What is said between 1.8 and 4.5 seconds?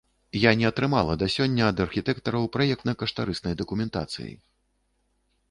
архітэктараў праектна-каштарыснай дакументацыі.